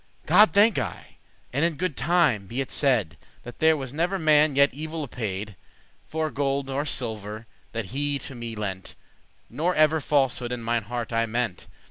[0.25, 1.17] *sure God thank I,
[1.53, 5.49] and in good time be it said, That there was never man yet *evil apaid*
[5.49, 8.95] *displeased, dissatisfied* For gold nor silver that he to me lent,
[9.47, 11.67] Nor ever falsehood in mine heart I meant.